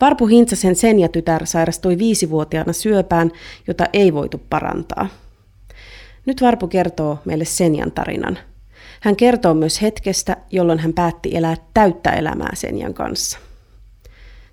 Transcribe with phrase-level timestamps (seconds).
[0.00, 3.30] Varpu Hintsasen Senja-tytär sairastui viisivuotiaana syöpään,
[3.66, 5.08] jota ei voitu parantaa.
[6.26, 8.38] Nyt Varpu kertoo meille Senjan tarinan.
[9.00, 13.38] Hän kertoo myös hetkestä, jolloin hän päätti elää täyttä elämää Senjan kanssa.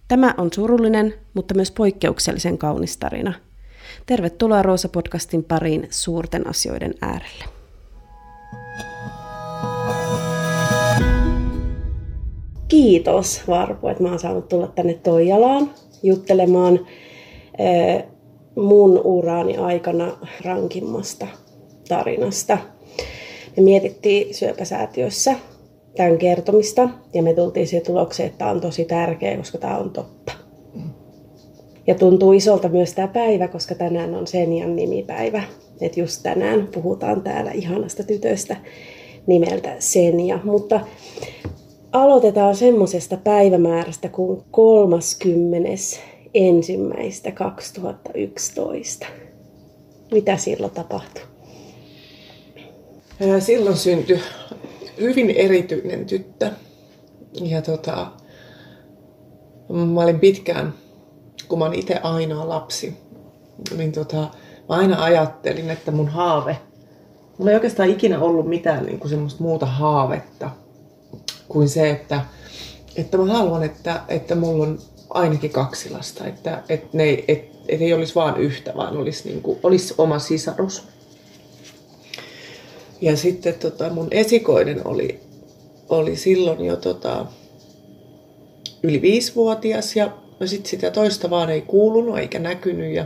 [0.07, 3.33] Tämä on surullinen, mutta myös poikkeuksellisen kaunis tarina.
[4.05, 7.54] Tervetuloa Roosa-podcastin pariin suurten asioiden äärelle.
[12.67, 15.69] Kiitos Varpu, että mä oon saanut tulla tänne Toijalaan
[16.03, 16.87] juttelemaan
[18.55, 21.27] mun uraani aikana rankimmasta
[21.87, 22.57] tarinasta.
[23.57, 25.35] Me mietittiin syöpäsäätiössä
[25.95, 29.89] tämän kertomista ja me tultiin siihen tulokseen, että tämä on tosi tärkeä, koska tämä on
[29.89, 30.31] totta.
[31.87, 35.43] Ja tuntuu isolta myös tämä päivä, koska tänään on Senian nimipäivä.
[35.81, 38.57] Että just tänään puhutaan täällä ihanasta tytöstä
[39.27, 40.39] nimeltä Senia.
[40.43, 40.79] Mutta
[41.95, 45.69] aloitetaan semmoisesta päivämäärästä kuin 30.
[46.33, 49.07] ensimmäistä 2011.
[50.11, 51.23] Mitä silloin tapahtui?
[53.39, 54.19] Silloin syntyi
[55.01, 56.51] hyvin erityinen tyttö.
[57.41, 58.07] Ja tota,
[59.93, 60.73] mä olin pitkään,
[61.47, 62.97] kun mä olin itse ainoa lapsi,
[63.77, 64.17] niin tota,
[64.69, 66.57] mä aina ajattelin, että mun haave,
[67.37, 70.64] mulla ei oikeastaan ikinä ollut mitään niin kuin semmoista muuta haavetta
[71.55, 72.21] kuin se, että,
[72.95, 77.81] että mä haluan, että, että mulla on ainakin kaksi lasta, että, että ne et, et
[77.81, 80.83] ei olisi vaan yhtä, vaan olisi, niin kuin, olisi oma sisarus.
[83.01, 85.19] Ja sitten tota, mun esikoinen oli,
[85.89, 87.25] oli silloin jo tota,
[88.83, 90.11] yli viisivuotias ja
[90.45, 92.93] sitten sitä toista vaan ei kuulunut eikä näkynyt.
[92.93, 93.05] Ja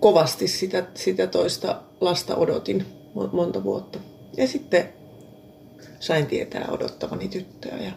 [0.00, 2.86] kovasti sitä, sitä toista lasta odotin
[3.32, 3.98] monta vuotta.
[4.36, 4.99] Ja sitten
[6.00, 7.76] sain tietää odottavani tyttöä.
[7.76, 7.92] Ja,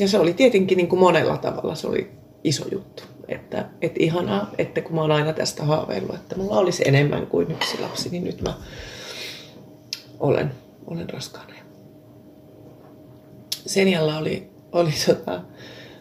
[0.00, 2.10] ja se oli tietenkin niin kuin monella tavalla se oli
[2.44, 3.02] iso juttu.
[3.28, 7.50] Että, että ihanaa, että kun mä oon aina tästä haaveillut, että mulla olisi enemmän kuin
[7.50, 8.54] yksi lapsi, niin nyt mä
[10.20, 10.50] olen,
[10.86, 11.54] olen raskaana.
[13.66, 15.40] Senjalla oli, oli, tota,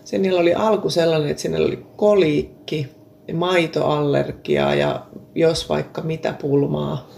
[0.03, 2.89] Senjalla oli alku sellainen, että sinne oli koliikki,
[3.33, 7.09] maitoallergia ja jos vaikka mitä pulmaa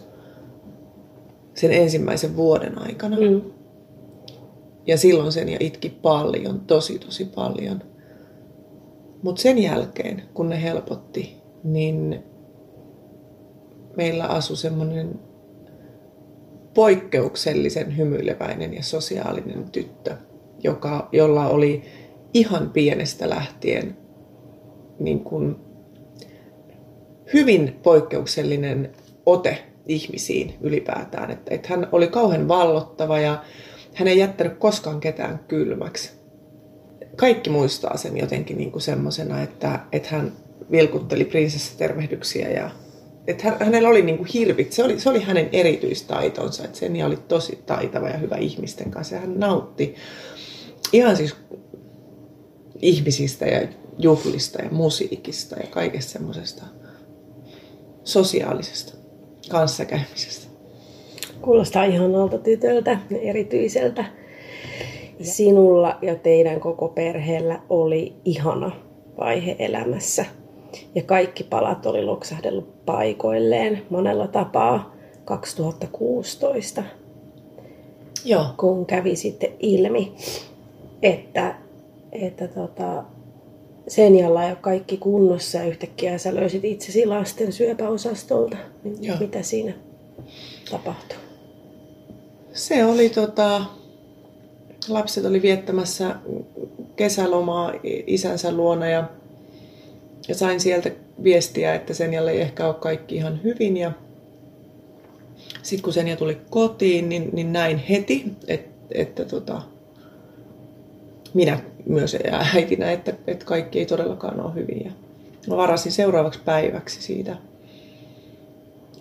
[1.54, 3.16] sen ensimmäisen vuoden aikana.
[3.16, 3.42] Mm.
[4.90, 7.84] Ja silloin Senja itki paljon, tosi tosi paljon.
[9.24, 12.24] Mutta sen jälkeen, kun ne helpotti, niin
[13.98, 15.20] meillä asui semmoinen
[16.74, 20.16] poikkeuksellisen hymyileväinen ja sosiaalinen tyttö,
[20.64, 21.84] joka, jolla oli
[22.34, 23.98] ihan pienestä lähtien
[25.00, 25.56] niin kuin
[27.34, 28.92] hyvin poikkeuksellinen
[29.26, 31.32] ote ihmisiin ylipäätään.
[31.32, 33.44] Että, että hän oli kauhean vallottava ja
[33.96, 36.20] hän ei jättänyt koskaan ketään kylmäksi
[37.20, 40.34] kaikki muistaa sen jotenkin niin kuin semmoisena, että, että hän
[40.72, 42.72] vilkutteli prinsessatervehdyksiä ja
[43.28, 47.06] että hän, hänellä oli niin kuin hirvit, se oli, se oli hänen erityistaitonsa, että Senia
[47.06, 49.96] oli tosi taitava ja hyvä ihmisten kanssa ja hän nautti
[50.94, 51.36] ihan siis
[52.82, 53.68] ihmisistä ja
[53.98, 56.64] juhlista ja musiikista ja kaikesta semmoisesta
[58.04, 58.94] sosiaalisesta
[59.50, 60.49] kanssakäymisestä.
[61.42, 64.06] Kuulostaa ihanalta tytöltä ja erityiseltä
[65.22, 68.72] sinulla ja teidän koko perheellä oli ihana
[69.20, 70.26] vaihe elämässä.
[70.96, 74.96] Ja kaikki palat oli loksahdellut paikoilleen monella tapaa
[75.26, 76.84] 2016.
[78.26, 78.46] Joo.
[78.58, 80.14] Kun kävi sitten ilmi,
[81.02, 81.56] että,
[82.12, 83.04] että tota,
[83.88, 88.58] Senjalla ei ole kaikki kunnossa ja yhtäkkiä sä löysit itsesi lasten syöpäosastolta.
[88.84, 89.18] Niin Joo.
[89.20, 89.74] Mitä siinä
[90.72, 91.29] tapahtui?
[92.54, 93.66] Se oli tota,
[94.90, 96.16] lapset oli viettämässä
[96.96, 99.10] kesälomaa isänsä luona ja,
[100.28, 100.92] ja sain sieltä
[101.24, 103.78] viestiä, että Senjalle ei ehkä ole kaikki ihan hyvin.
[103.78, 103.92] Ja
[105.64, 109.62] sitten kun Senja tuli kotiin, niin, niin näin heti, että, että tota,
[111.34, 112.18] minä myös
[112.56, 114.86] äitinä, että, että kaikki ei todellakaan ole hyvin.
[114.86, 114.92] Ja
[115.48, 117.38] mä varasin seuraavaksi päiväksi siitä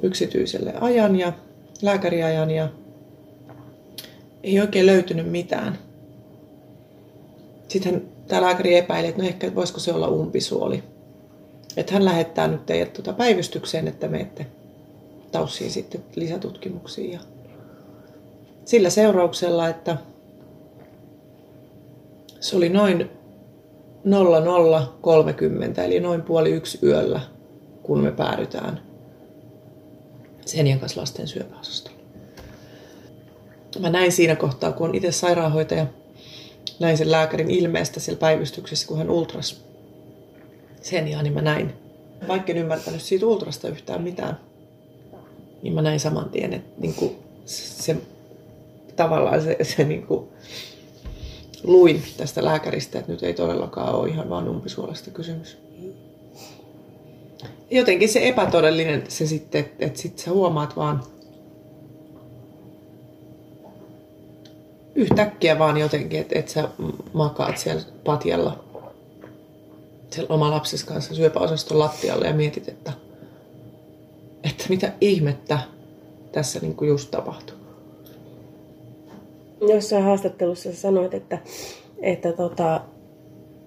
[0.02, 1.32] yksityiselle ajan ja
[1.82, 2.68] lääkäriajan ja
[4.48, 5.78] ei oikein löytynyt mitään.
[7.68, 10.82] Sitten tämä lääkäri epäili, että no ehkä voisiko se olla umpisuoli.
[11.76, 14.46] Että hän lähettää nyt teidät tuota päivystykseen, että menette
[15.32, 17.12] taussiin sitten lisätutkimuksiin.
[17.12, 17.20] Ja
[18.64, 19.96] sillä seurauksella, että
[22.40, 23.10] se oli noin
[24.04, 27.20] 0030, eli noin puoli yksi yöllä,
[27.82, 28.80] kun me päädytään
[30.46, 31.97] sen kanssa lasten syöpäosastolle
[33.78, 35.86] mä näin siinä kohtaa, kun on itse sairaanhoitaja,
[36.78, 39.64] näin sen lääkärin ilmeestä siellä päivystyksessä, kun hän ultras
[40.82, 41.72] sen ja niin mä näin.
[42.28, 44.40] Vaikka en ymmärtänyt siitä ultrasta yhtään mitään,
[45.62, 47.96] niin mä näin saman tien, että niin kuin se,
[48.96, 50.28] tavallaan se, se niin kuin,
[51.64, 55.58] luin tästä lääkäristä, että nyt ei todellakaan ole ihan vaan umpisuolesta kysymys.
[57.70, 61.02] Jotenkin se epätodellinen se sitten, että, että sit sä huomaat vaan
[64.98, 66.68] yhtäkkiä vaan jotenkin, että, että sä
[67.12, 68.68] makaat siellä patjalla
[70.10, 72.92] siellä oma lapsesi kanssa syöpäosaston lattialle ja mietit, että,
[74.44, 75.58] että mitä ihmettä
[76.32, 77.56] tässä niin kuin just tapahtuu.
[79.60, 81.38] Jossain haastattelussa sanoit, että,
[82.00, 82.80] että tota,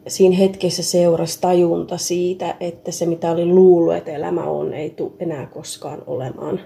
[0.07, 5.11] siinä hetkessä seurasi tajunta siitä, että se mitä oli luullut, että elämä on, ei tule
[5.19, 6.59] enää koskaan olemaan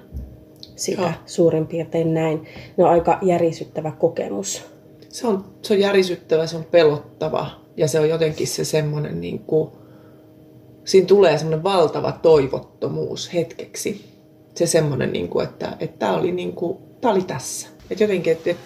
[0.75, 1.11] sitä Joo.
[1.25, 2.47] suurin piirtein näin.
[2.77, 4.63] Ne on aika järisyttävä kokemus.
[5.09, 9.39] Se on, se on järisyttävä, se on pelottava ja se on jotenkin se semmoinen, niin
[9.39, 9.71] kuin,
[10.85, 14.05] siinä tulee semmoinen valtava toivottomuus hetkeksi.
[14.55, 17.67] Se semmoinen, niin kuin, että, että tämä oli, niin kuin, tämä oli tässä.
[17.89, 18.57] Et jotenkin, että et,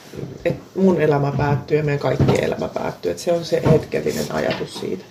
[0.46, 3.12] et mun elämä päättyy ja meidän kaikkien elämä päättyy.
[3.12, 5.06] Et se on se hetkellinen ajatus siitä.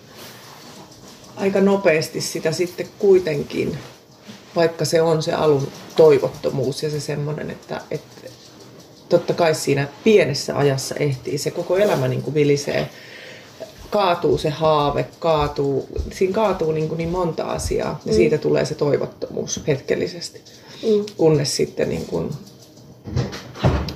[1.37, 3.79] Aika nopeasti sitä sitten kuitenkin,
[4.59, 8.31] vaikka se on se alun toivottomuus ja se semmoinen, että, että
[9.09, 12.91] totta kai siinä pienessä ajassa ehtii se koko elämä niin kuin vilisee.
[13.91, 18.17] Kaatuu se haave, kaatuu, siinä kaatuu niin, kuin niin monta asiaa ja mm.
[18.17, 20.43] siitä tulee se toivottomuus hetkellisesti.
[20.83, 21.05] Mm.
[21.17, 22.31] Kunnes sitten niin kuin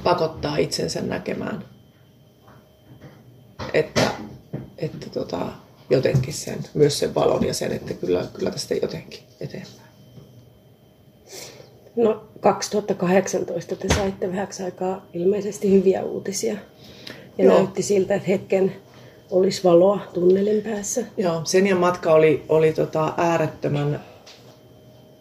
[0.04, 1.64] pakottaa itsensä näkemään,
[3.74, 4.10] että,
[4.78, 5.46] että tota,
[5.90, 9.81] jotenkin sen, myös sen valon ja sen, että kyllä, kyllä tästä jotenkin eteenpäin.
[11.96, 16.56] No 2018 te saitte vähäksi aikaa ilmeisesti hyviä uutisia.
[17.38, 17.54] Ja Joo.
[17.54, 18.72] näytti siltä, että hetken
[19.30, 21.04] olisi valoa tunnelin päässä.
[21.16, 24.00] Joo, sen ja matka oli, oli tota äärettömän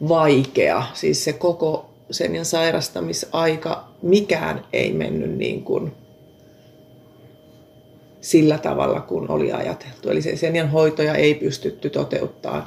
[0.10, 0.84] vaikea.
[0.94, 5.92] Siis se koko sen ja sairastamisaika, mikään ei mennyt niin kuin
[8.22, 10.10] sillä tavalla, kun oli ajateltu.
[10.10, 12.64] Eli se Senjan hoitoja ei pystytty toteuttamaan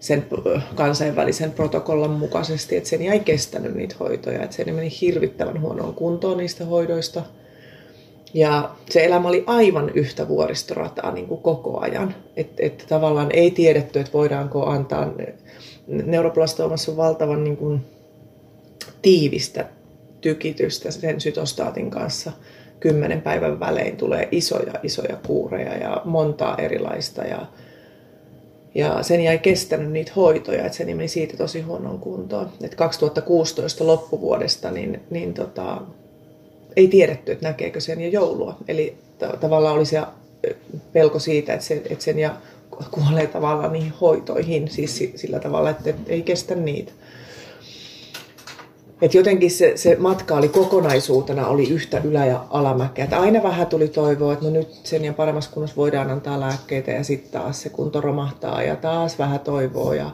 [0.00, 0.26] sen
[0.74, 6.38] kansainvälisen protokollan mukaisesti, että sen ei kestänyt niitä hoitoja, että se meni hirvittävän huonoon kuntoon
[6.38, 7.22] niistä hoidoista.
[8.34, 12.14] Ja se elämä oli aivan yhtä vuoristorataa niin kuin koko ajan.
[12.36, 15.12] Että et tavallaan ei tiedetty, että voidaanko antaa,
[15.86, 17.80] neuroplastoomassa on valtavan niin kuin
[19.02, 19.68] tiivistä
[20.20, 22.32] tykitystä sen sytostaatin kanssa.
[22.80, 27.22] Kymmenen päivän välein tulee isoja, isoja kuureja ja montaa erilaista.
[27.24, 27.46] Ja,
[28.76, 32.50] ja sen jäi kestänyt niitä hoitoja, että se meni siitä tosi huonoon kuntoon.
[32.62, 35.80] Et 2016 loppuvuodesta niin, niin tota,
[36.76, 38.56] ei tiedetty, että näkeekö sen jo joulua.
[38.68, 40.02] Eli t- tavallaan oli se
[40.92, 42.36] pelko siitä, että sen, että sen ja
[42.90, 46.92] kuolee tavallaan niihin hoitoihin, siis sillä tavalla, että ei kestä niitä.
[49.02, 53.04] Et jotenkin se, se matka oli kokonaisuutena oli yhtä ylä- ja alamäkeä.
[53.04, 56.90] Et aina vähän tuli toivoa, että no nyt sen ja paremmassa kunnossa voidaan antaa lääkkeitä
[56.90, 59.94] ja sitten taas se kunto romahtaa ja taas vähän toivoa.
[59.94, 60.10] Ja,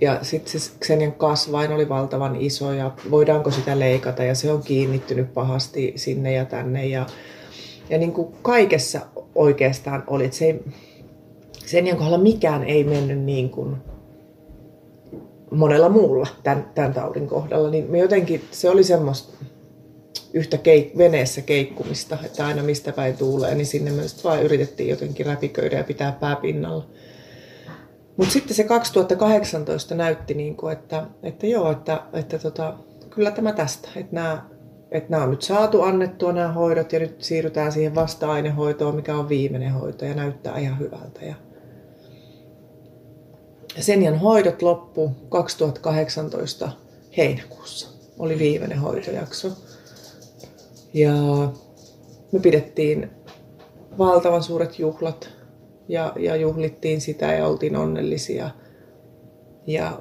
[0.00, 4.62] ja sitten se Xenian kasvain oli valtavan iso ja voidaanko sitä leikata ja se on
[4.62, 6.86] kiinnittynyt pahasti sinne ja tänne.
[6.86, 7.06] Ja,
[7.90, 9.00] ja niin kuin kaikessa
[9.34, 10.60] oikeastaan oli, että se
[11.72, 13.76] ei, kohdalla mikään ei mennyt niin kuin
[15.56, 19.44] monella muulla tämän, tämän taudin kohdalla, niin me jotenkin, se oli semmoista
[20.34, 25.26] yhtä keik- veneessä keikkumista, että aina mistä päin tuulee, niin sinne me vaan yritettiin jotenkin
[25.26, 26.86] räpiköidä ja pitää pää pinnalla.
[28.16, 32.74] Mutta sitten se 2018 näytti, niin kuin, että, että joo, että, että tota,
[33.10, 34.44] kyllä tämä tästä, että nämä,
[34.90, 39.28] että nämä on nyt saatu annettua nämä hoidot ja nyt siirrytään siihen vasta-ainehoitoon, mikä on
[39.28, 41.24] viimeinen hoito ja näyttää ihan hyvältä.
[41.24, 41.34] Ja
[43.82, 46.68] Senjan hoidot loppu 2018
[47.16, 47.88] heinäkuussa.
[48.18, 49.48] Oli viimeinen hoitojakso.
[50.94, 51.12] Ja
[52.32, 53.10] me pidettiin
[53.98, 55.28] valtavan suuret juhlat
[55.88, 58.50] ja, ja juhlittiin sitä ja oltiin onnellisia.
[59.66, 59.98] Ja,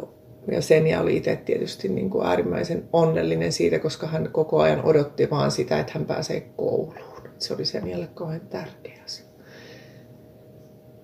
[0.51, 5.29] ja Senja oli itse tietysti niin kuin äärimmäisen onnellinen siitä, koska hän koko ajan odotti
[5.29, 7.29] vaan sitä, että hän pääsee kouluun.
[7.39, 9.25] Se oli Senjalle kauhean tärkeä asia.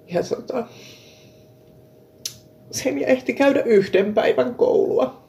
[0.07, 0.67] Ja tota,
[2.71, 5.21] sen ja ehti käydä yhden päivän koulua.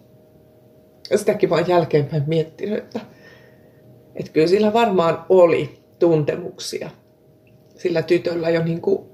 [1.17, 3.01] Sitäkin vaan jälkeenpäin miettinyt, että,
[4.15, 6.91] että kyllä sillä varmaan oli tuntemuksia
[7.83, 9.05] sillä tytöllä jo niin kuin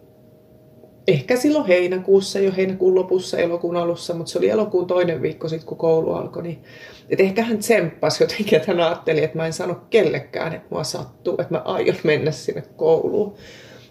[1.07, 5.69] ehkä silloin heinäkuussa, jo heinäkuun lopussa, elokuun alussa, mutta se oli elokuun toinen viikko sitten,
[5.69, 6.43] kun koulu alkoi.
[6.43, 6.63] Niin,
[7.11, 10.85] että ehkä hän tsemppasi jotenkin, että hän ajatteli, että mä en sano kellekään, että mua
[10.85, 13.35] sattuu, että mä aion mennä sinne kouluun.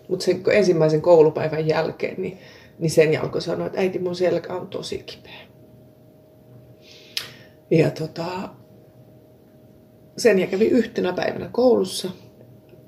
[0.08, 2.38] Mutta sen ensimmäisen koulupäivän jälkeen, niin,
[2.80, 5.48] niin sen alkoi sanoa, että äiti mun selkä on tosi kipeä.
[7.72, 8.50] Ja tota,
[10.18, 12.10] sen ja kävi yhtenä päivänä koulussa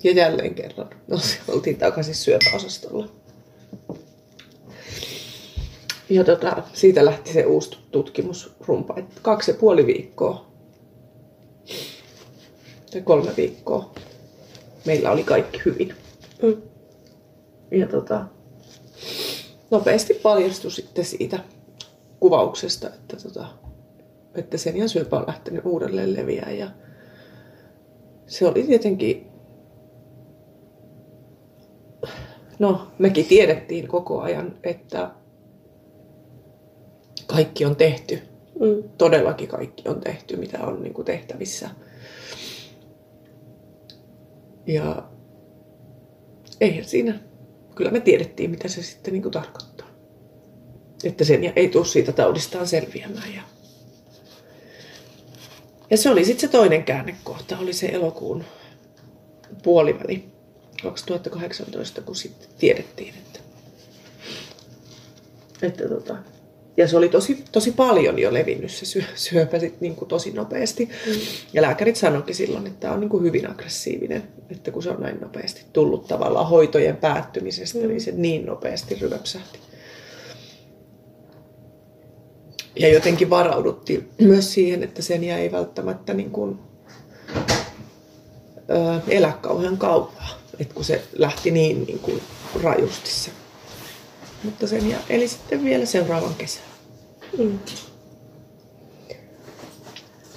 [0.03, 1.17] ja jälleen kerran no,
[1.47, 3.09] oltiin takaisin syöpäosastolla.
[6.09, 10.49] Ja tota, siitä lähti se uusi tutkimusrumpa, että kaksi ja puoli viikkoa
[12.91, 13.93] tai kolme viikkoa
[14.85, 15.95] meillä oli kaikki hyvin.
[16.41, 16.61] Mm.
[17.71, 18.25] Ja tota,
[19.71, 21.39] nopeasti paljastui sitten siitä
[22.19, 23.47] kuvauksesta, että, tota,
[24.35, 26.51] että sen ja syöpä on lähtenyt uudelleen leviää.
[26.51, 26.71] Ja
[28.25, 29.27] se oli tietenkin,
[32.59, 35.11] no mekin tiedettiin koko ajan, että
[37.27, 38.19] kaikki on tehty.
[38.59, 38.89] Mm.
[38.97, 41.69] Todellakin kaikki on tehty, mitä on niin kuin tehtävissä.
[44.67, 45.03] Ja
[46.61, 47.19] eihän siinä,
[47.79, 49.87] kyllä me tiedettiin, mitä se sitten niin kuin tarkoittaa.
[51.03, 53.33] Että sen ei tule siitä taudistaan selviämään.
[53.35, 53.41] Ja,
[55.89, 58.43] ja se oli sitten se toinen käännekohta, oli se elokuun
[59.63, 60.25] puoliväli
[60.81, 63.39] 2018, kun sitten tiedettiin, että,
[65.61, 66.15] että tota,
[66.79, 70.31] ja se oli tosi, tosi paljon jo levinnyt se syö, syöpä sit niin kuin tosi
[70.31, 70.85] nopeasti.
[70.85, 71.13] Mm.
[71.53, 75.01] Ja lääkärit sanoikin silloin, että tämä on niin kuin hyvin aggressiivinen, että kun se on
[75.01, 77.87] näin nopeasti tullut tavallaan hoitojen päättymisestä, mm.
[77.87, 79.59] niin se niin nopeasti ryöpsähti.
[82.75, 86.59] Ja jotenkin varauduttiin myös siihen, että sen ei välttämättä niin kuin,
[88.69, 92.21] ö, elä kauhean kauaa, että kun se lähti niin, niin kuin
[92.63, 93.31] rajusti se
[94.43, 96.63] mutta sen ja eli sitten vielä seuraavan kesän.
[97.37, 97.59] Mm.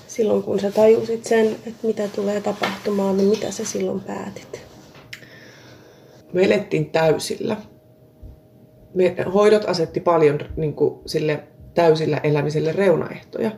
[0.06, 4.60] Silloin kun sä tajusit sen, että mitä tulee tapahtumaan, niin mitä sä silloin päätit?
[6.32, 7.56] Me elettiin täysillä.
[8.94, 11.44] Me, hoidot asetti paljon niin kuin, sille
[11.74, 13.50] täysillä elämiselle reunaehtoja.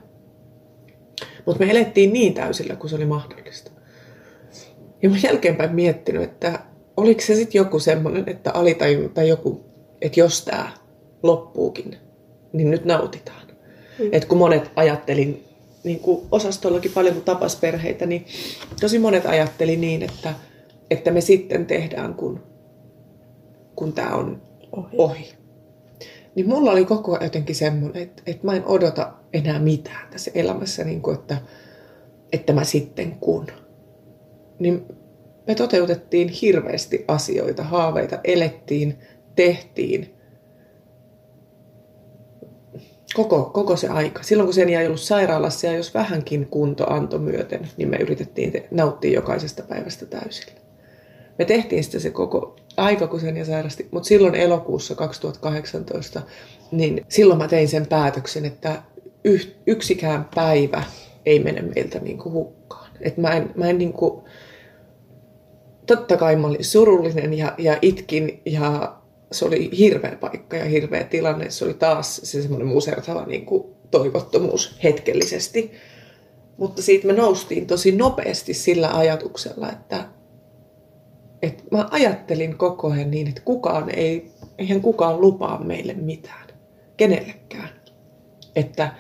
[1.47, 3.71] Mutta me elettiin niin täysillä kuin se oli mahdollista.
[5.03, 6.59] Ja mä jälkeenpäin miettinyt, että
[6.97, 9.65] oliko se sitten joku semmoinen, että alitajunta tai joku,
[10.05, 10.73] että jos tämä
[11.23, 11.97] loppuukin,
[12.53, 13.47] niin nyt nautitaan.
[13.99, 14.09] Mm.
[14.13, 15.45] Et kun monet ajattelin,
[15.85, 18.27] niin kuin osastollakin paljon kun tapas perheitä, niin
[18.81, 20.35] tosi monet ajatteli niin, että,
[20.91, 22.41] että me sitten tehdään, kun,
[23.77, 24.43] kun tämä on
[24.73, 24.97] ohi.
[24.99, 25.35] ohi.
[26.35, 30.31] Niin mulla oli koko ajan jotenkin semmoinen, että, että mä en odota enää mitään tässä
[30.35, 31.37] elämässä, niin kuin että,
[32.33, 33.47] että mä sitten kun.
[34.59, 34.85] Niin
[35.47, 38.99] me toteutettiin hirveästi asioita, haaveita, elettiin,
[39.37, 40.15] tehtiin
[43.15, 44.23] koko, koko se aika.
[44.23, 48.53] Silloin kun sen jäi ollut sairaalassa ja jos vähänkin kunto antoi myöten, niin me yritettiin
[48.53, 50.61] te- nauttia jokaisesta päivästä täysillä.
[51.39, 56.23] Me tehtiin sitä se koko aika, kun sen ja sairasti, mutta silloin elokuussa 2018,
[56.71, 58.83] niin silloin mä tein sen päätöksen, että
[59.25, 60.83] yh- yksikään päivä
[61.27, 62.91] ei mene meiltä niin kuin hukkaan.
[63.01, 64.25] Et mä en, mä en niin kuin,
[65.87, 68.97] totta kai mä olin surullinen ja, ja itkin ja
[69.35, 71.51] se oli hirveä paikka ja hirveä tilanne.
[71.51, 75.73] Se oli taas se semmoinen musertava niin kuin toivottomuus hetkellisesti.
[76.57, 80.05] Mutta siitä me noustiin tosi nopeasti sillä ajatuksella, että,
[81.43, 86.47] että mä ajattelin koko ajan niin, että kukaan ei, eihän kukaan lupaa meille mitään.
[86.97, 87.69] Kenellekään.
[88.57, 88.95] Että,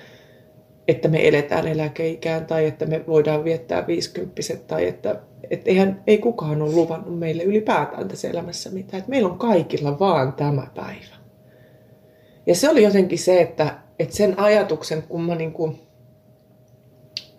[0.88, 6.18] että me eletään eläkeikään tai että me voidaan viettää viisikymppiset tai että että eihän, ei
[6.18, 8.98] kukaan ole luvannut meille ylipäätään tässä elämässä mitään.
[8.98, 11.14] Että meillä on kaikilla vaan tämä päivä.
[12.46, 15.80] Ja se oli jotenkin se, että, että sen ajatuksen, kun mä niin kuin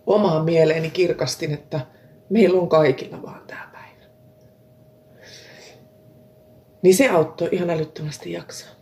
[0.05, 1.79] omaan mieleeni kirkastin, että
[2.29, 4.11] meillä on kaikilla vaan tämä päivä.
[6.81, 8.74] Niin se auttoi ihan älyttömästi jaksaa.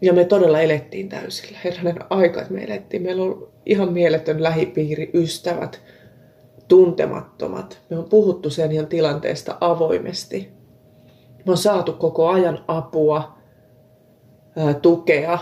[0.00, 1.58] Ja me todella elettiin täysillä.
[1.64, 3.02] Herranen aika, että me elettiin.
[3.02, 5.82] Meillä on ihan mieletön lähipiiri, ystävät,
[6.68, 7.82] tuntemattomat.
[7.90, 10.52] Me on puhuttu sen tilanteesta avoimesti.
[11.46, 13.38] Me on saatu koko ajan apua,
[14.56, 15.38] ää, tukea.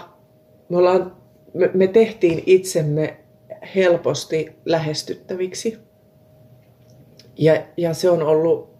[0.68, 1.16] Me, ollaan,
[1.54, 3.16] me, me tehtiin itsemme
[3.74, 5.78] helposti lähestyttäviksi.
[7.38, 8.74] Ja, ja se on ollut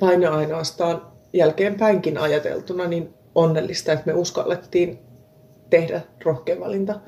[0.00, 4.98] vain ja ainoastaan jälkeenpäinkin ajateltuna niin onnellista, että me uskallettiin
[5.70, 7.00] tehdä rohkea valinta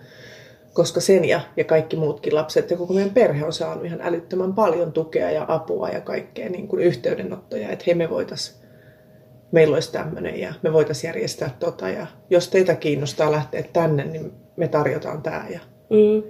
[0.73, 4.55] koska sen ja, ja kaikki muutkin lapset ja koko meidän perhe on saanut ihan älyttömän
[4.55, 8.61] paljon tukea ja apua ja kaikkea niin kuin yhteydenottoja, että hei me voitaisiin
[9.53, 14.33] meillä olisi tämmöinen ja me voitaisiin järjestää tota ja jos teitä kiinnostaa lähteä tänne, niin
[14.57, 15.47] me tarjotaan tämä.
[15.51, 15.61] Ja,
[15.91, 16.23] Mm.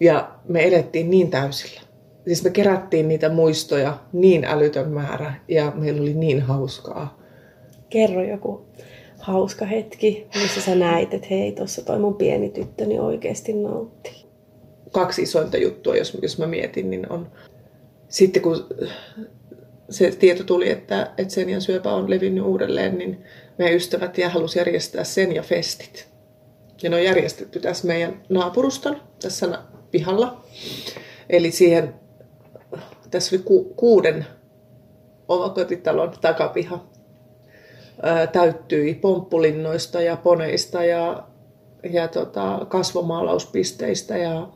[0.00, 1.80] ja me elettiin niin täysillä.
[2.24, 7.22] Siis me kerättiin niitä muistoja niin älytön määrä ja meillä oli niin hauskaa.
[7.88, 8.66] Kerro joku
[9.18, 14.26] hauska hetki, missä sä näit, että hei, tuossa toi mun pieni tyttöni oikeasti nautti.
[14.92, 17.26] Kaksi isointa juttua, jos, jos mä mietin, niin on
[18.12, 18.66] sitten kun
[19.90, 23.24] se tieto tuli, että, että sen ja syöpä on levinnyt uudelleen, niin
[23.58, 26.08] meidän ystävät ja halusi järjestää sen ja festit.
[26.82, 29.58] Ja ne on järjestetty tässä meidän naapuruston, tässä
[29.90, 30.44] pihalla.
[31.30, 31.94] Eli siihen,
[33.12, 34.26] tässä oli ku, kuuden
[35.28, 36.84] omakotitalon takapiha.
[38.02, 41.22] Ää, täyttyi pomppulinnoista ja poneista ja,
[41.90, 44.48] ja tota, kasvomaalauspisteistä ja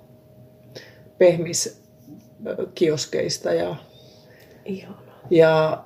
[1.18, 3.76] pehmiskioskeista ja
[4.64, 5.20] Ihanaa.
[5.30, 5.84] ja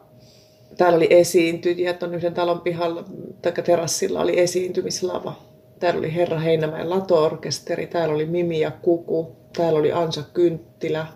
[0.76, 3.04] täällä oli esiintyjät, on yhden talon pihalla,
[3.42, 5.34] tai terassilla oli esiintymislava.
[5.78, 11.06] Täällä oli Herra Heinämäen lato-orkesteri, täällä oli Mimi ja Kuku, täällä oli Ansa Kynttilä.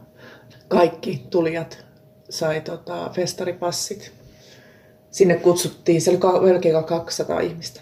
[0.75, 1.85] Kaikki tulijat
[2.31, 4.12] sai tota, festaripassit.
[5.11, 7.81] Sinne kutsuttiin, se oli melkein 200 ihmistä.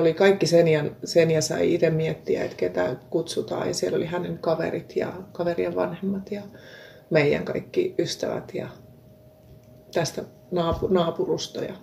[0.00, 3.68] Oli kaikki sen ja, sen ja sai itse miettiä, että ketä kutsutaan.
[3.68, 6.42] Ja siellä oli hänen kaverit ja kaverien vanhemmat ja
[7.10, 8.68] meidän kaikki ystävät ja
[9.94, 11.64] tästä naapu- naapurusta.
[11.64, 11.74] Ja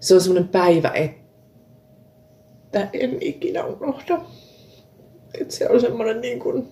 [0.00, 4.20] se on semmoinen päivä, että en ikinä unohda.
[5.40, 6.68] Että se on semmoinen niin kuin...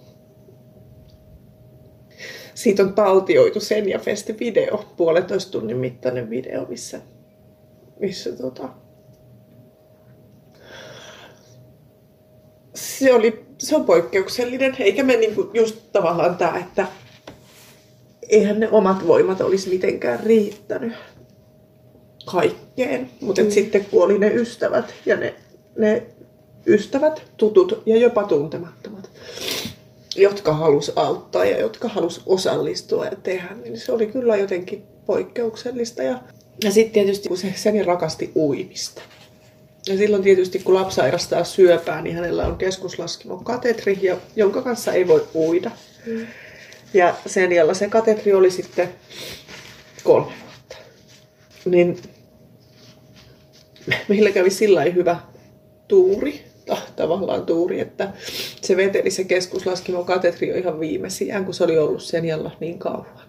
[2.62, 7.00] Siitä on taltioitu sen ja Festi video, puolentoista tunnin mittainen video, missä,
[8.00, 8.68] missä tota,
[12.74, 16.86] se, oli, se on poikkeuksellinen, eikä me niinku just tavallaan tämä, että
[18.28, 20.92] eihän ne omat voimat olisi mitenkään riittänyt
[22.26, 23.10] kaikkeen.
[23.20, 23.50] Mutta mm.
[23.50, 25.34] sitten kun oli ne ystävät ja ne,
[25.78, 26.06] ne
[26.66, 29.10] ystävät, tutut ja jopa tuntemattomat,
[30.16, 36.02] jotka halus auttaa ja jotka halus osallistua ja tehdä, niin se oli kyllä jotenkin poikkeuksellista.
[36.02, 36.18] Ja,
[36.64, 39.02] ja sitten tietysti kun se Seni rakasti uimista.
[39.86, 44.92] Ja silloin tietysti kun lapsi sairastaa syöpää, niin hänellä on keskuslaskimon katetri, ja- jonka kanssa
[44.92, 45.70] ei voi uida.
[46.06, 46.26] Mm.
[46.94, 48.88] Ja sen jolla se katetri oli sitten
[50.04, 50.76] kolme vuotta.
[51.64, 52.02] Niin
[54.08, 55.16] meillä kävi sillä hyvä
[55.88, 56.44] tuuri,
[56.96, 58.12] tavallaan tuuri, että
[58.60, 62.78] se veteli se keskuslaskimon katetri jo ihan viimeisiään, kun se oli ollut sen jolla niin
[62.78, 63.22] kauan.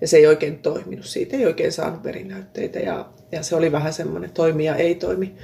[0.00, 3.92] Ja se ei oikein toiminut, siitä ei oikein saanut verinäytteitä ja, ja se oli vähän
[3.92, 5.34] semmoinen toimi ja ei toimi.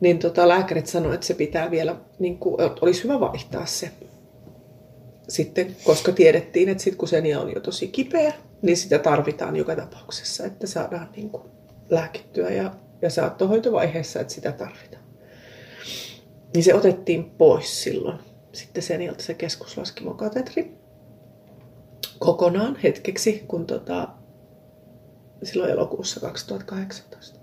[0.00, 3.90] Niin tota, lääkärit sanoivat, että se pitää vielä, niin kuin, olisi hyvä vaihtaa se
[5.28, 8.32] sitten, koska tiedettiin, että sit kun senia on jo tosi kipeä,
[8.62, 11.42] niin sitä tarvitaan joka tapauksessa, että saadaan niin kuin
[11.90, 15.04] lääkittyä ja, ja saattohoitovaiheessa, että sitä tarvitaan.
[16.54, 18.18] Niin se otettiin pois silloin
[18.52, 20.78] sitten senialta se keskuslaskimokatetri
[22.18, 24.08] kokonaan hetkeksi, kun tota,
[25.42, 27.38] silloin elokuussa 2018.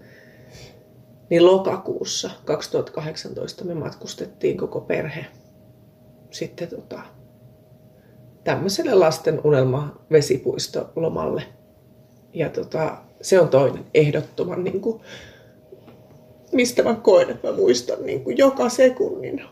[1.30, 5.26] Niin lokakuussa 2018 me matkustettiin koko perhe
[6.32, 7.02] sitten tota,
[8.43, 11.43] tämmöiselle lasten unelma vesipuistolomalle.
[12.34, 15.02] Ja tota, se on toinen ehdottoman, niin kuin,
[16.52, 19.44] mistä mä koen, että mä muistan niin kuin joka sekunnin.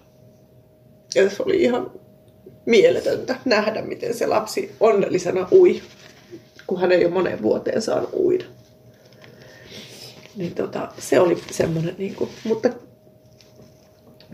[1.16, 1.92] Ja se oli ihan
[2.66, 5.82] mieletöntä nähdä, miten se lapsi onnellisena ui,
[6.68, 8.46] kun hän ei ole moneen vuoteen saanut uida.
[10.36, 12.70] Niin tota, se oli semmoinen, niin kuin, mutta,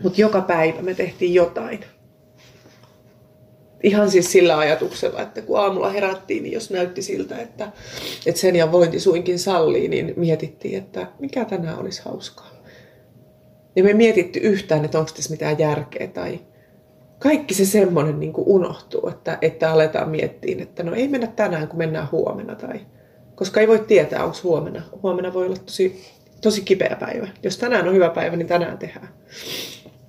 [0.02, 1.84] mutta joka päivä me tehtiin jotain.
[3.82, 7.72] Ihan siis sillä ajatuksella, että kun aamulla herättiin, niin jos näytti siltä, että,
[8.26, 12.55] että sen ja vointi suinkin sallii, niin mietittiin, että mikä tänään olisi hauskaa.
[13.76, 16.40] Ja me ei mietitty yhtään, että onko tässä mitään järkeä tai
[17.18, 21.78] kaikki se semmoinen niin unohtuu, että, että aletaan miettiä, että no ei mennä tänään, kun
[21.78, 22.54] mennään huomenna.
[22.54, 22.80] Tai,
[23.34, 24.82] koska ei voi tietää, onko huomenna.
[25.02, 26.04] Huomenna voi olla tosi,
[26.40, 27.28] tosi kipeä päivä.
[27.42, 29.08] Jos tänään on hyvä päivä, niin tänään tehdään.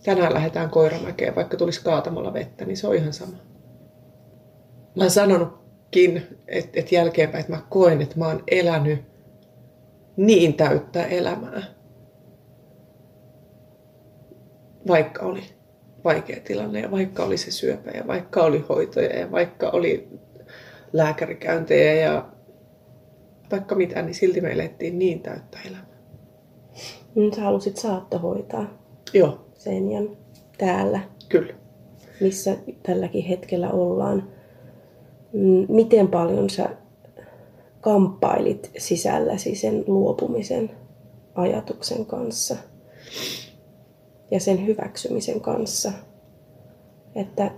[0.04, 3.38] Tänään lähdetään koiramäkeen, vaikka tulisi kaatamalla vettä, niin se on ihan sama.
[4.96, 9.00] Mä oon sanonutkin, että, että jälkeenpäin, että mä koen, että mä oon elänyt
[10.18, 11.77] niin täyttä elämää.
[14.88, 15.44] Vaikka oli
[16.04, 20.08] vaikea tilanne ja vaikka oli se syöpä ja vaikka oli hoitoja ja vaikka oli
[20.94, 22.26] lääkärikäyntejä ja
[23.52, 25.98] vaikka mitä, niin silti me elettiin niin täyttä elämää.
[27.16, 28.66] Nyt sä halusit saattohoitaa
[29.14, 30.10] Joo, Senjan
[30.58, 31.54] täällä, kyllä.
[32.22, 34.30] missä tälläkin hetkellä ollaan.
[35.34, 36.70] Mm, Miten paljon sä
[37.82, 40.72] kamppailit sisälläsi sen luopumisen
[41.36, 42.56] ajatuksen kanssa
[44.32, 45.92] ja sen hyväksymisen kanssa,
[47.16, 47.52] että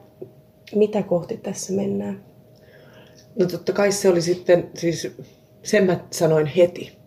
[0.75, 2.23] mitä kohti tässä mennään?
[3.39, 5.11] No totta kai se oli sitten, siis
[5.63, 6.97] sen mä sanoin heti,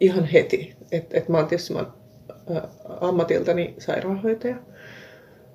[0.00, 1.92] ihan heti, että et mä oon tietysti mä oon,
[2.56, 2.68] ä,
[3.00, 4.56] ammatiltani sairaanhoitaja,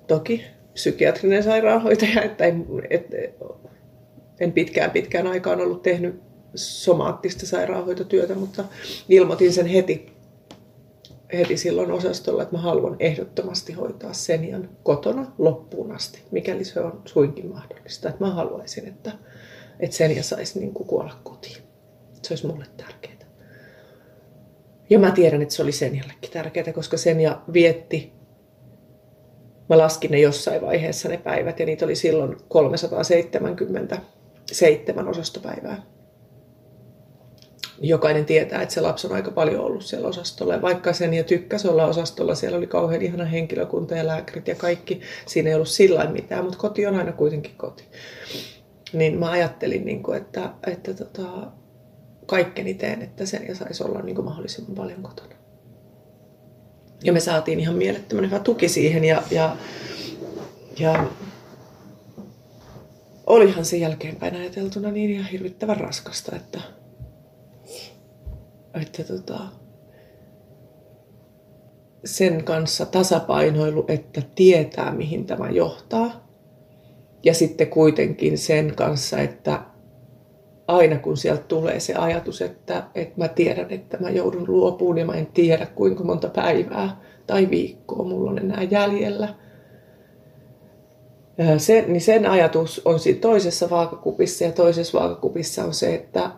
[0.06, 3.06] toki psykiatrinen sairaanhoitaja, että en, et,
[4.40, 6.22] en pitkään pitkään aikaan ollut tehnyt
[6.54, 8.64] somaattista sairaanhoitotyötä, mutta
[9.08, 10.12] ilmoitin sen heti,
[11.32, 17.02] heti silloin osastolla, että mä haluan ehdottomasti hoitaa Senian kotona loppuun asti, mikäli se on
[17.04, 18.08] suinkin mahdollista.
[18.08, 19.12] Että mä haluaisin, että,
[19.80, 21.56] että Senja saisi niin kuin kuolla kotiin.
[22.22, 23.12] Se olisi mulle tärkeää.
[24.90, 28.12] Ja mä tiedän, että se oli Senjallekin tärkeää, koska Senja vietti
[29.68, 35.82] Mä laskin ne jossain vaiheessa ne päivät ja niitä oli silloin 377 osastopäivää.
[37.84, 40.54] Jokainen tietää, että se lapsi on aika paljon ollut siellä osastolla.
[40.54, 44.54] Ja vaikka sen ja tykkäsi olla osastolla, siellä oli kauhean ihana henkilökunta ja lääkärit ja
[44.54, 45.00] kaikki.
[45.26, 47.84] Siinä ei ollut sillä mitään, mutta koti on aina kuitenkin koti.
[48.92, 51.22] Niin mä ajattelin, niin kuin, että, että tota,
[52.26, 55.34] kaikkeni teen, että sen ja saisi olla niin kuin mahdollisimman paljon kotona.
[57.04, 59.56] Ja me saatiin ihan mielettömän hyvä tuki siihen ja, ja,
[60.78, 61.06] ja
[63.26, 66.60] olihan se jälkeenpäin ajateltuna niin ihan hirvittävän raskasta, että,
[68.74, 69.38] että tota,
[72.04, 76.28] sen kanssa tasapainoilu, että tietää mihin tämä johtaa.
[77.24, 79.62] Ja sitten kuitenkin sen kanssa, että
[80.68, 85.06] aina kun sieltä tulee se ajatus, että, että mä tiedän, että mä joudun luopuun ja
[85.06, 89.34] mä en tiedä kuinka monta päivää tai viikkoa mulla on enää jäljellä.
[91.58, 96.30] Sen, niin sen ajatus on siinä toisessa vaakakupissa ja toisessa vaakakupissa on se, että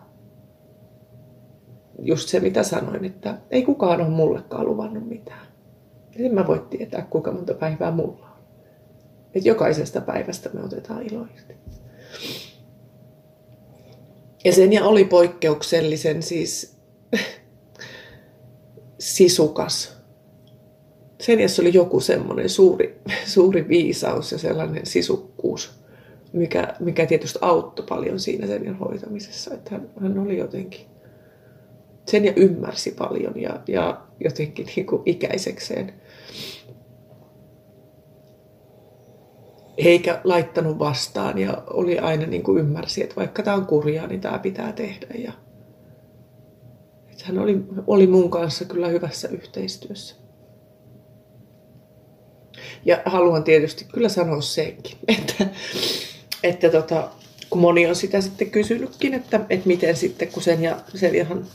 [1.99, 5.47] just se mitä sanoin, että ei kukaan ole mullekaan luvannut mitään.
[6.15, 8.35] En mä voi tietää kuinka monta päivää mulla on.
[9.35, 11.53] Et jokaisesta päivästä me otetaan iloisesti.
[14.45, 16.77] Ja sen ja oli poikkeuksellisen siis
[18.99, 19.95] sisukas.
[21.21, 23.01] Sen ja oli joku semmoinen suuri,
[23.35, 25.71] suuri viisaus ja sellainen sisukkuus,
[26.33, 29.53] mikä, mikä tietysti auttoi paljon siinä sen hoitamisessa.
[29.53, 30.85] Että hän, hän oli jotenkin,
[32.05, 35.93] sen ja ymmärsi paljon ja, ja jotenkin niin kuin ikäisekseen
[39.77, 44.21] eikä laittanut vastaan ja oli aina niin kuin ymmärsi, että vaikka tämä on kurjaa, niin
[44.21, 45.07] tämä pitää tehdä.
[45.17, 45.31] Ja,
[47.11, 50.15] että hän oli, oli mun kanssa kyllä hyvässä yhteistyössä.
[52.85, 55.47] Ja haluan tietysti kyllä sanoa senkin, että,
[56.43, 57.09] että tota,
[57.49, 61.45] kun moni on sitä sitten kysynytkin, että, että miten sitten, kun sen ja Seljahan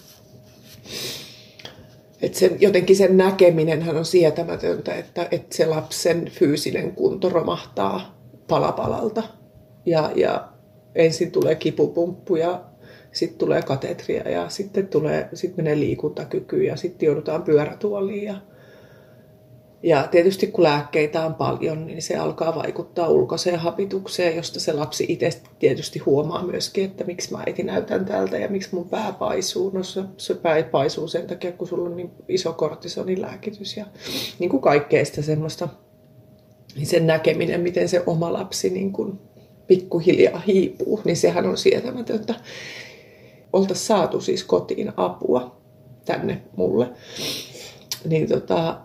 [2.22, 9.22] että sen, jotenkin sen näkeminen on sietämätöntä, että, että se lapsen fyysinen kunto romahtaa palapalalta.
[9.86, 10.48] Ja, ja
[10.94, 12.64] ensin tulee kipupumppu ja
[13.12, 18.24] sitten tulee katetria ja sitten tulee, sit menee liikuntakyky ja sitten joudutaan pyörätuoliin.
[18.24, 18.34] Ja,
[19.82, 25.06] ja tietysti kun lääkkeitä on paljon, niin se alkaa vaikuttaa ulkoiseen hapitukseen, josta se lapsi
[25.08, 29.70] itse tietysti huomaa myöskin, että miksi mä äiti näytän tältä ja miksi mun pää paisuu.
[29.70, 33.86] No se, se pää paisuu sen takia, kun sulla on niin iso kortisonilääkitys ja
[34.38, 35.68] niin kuin kaikkea sitä semmoista,
[36.74, 39.18] niin sen näkeminen, miten se oma lapsi niin kuin
[39.66, 42.34] pikkuhiljaa hiipuu, niin sehän on sietämätöntä.
[43.52, 45.60] Oltaisiin saatu siis kotiin apua
[46.04, 46.88] tänne mulle.
[48.04, 48.80] Niin tota,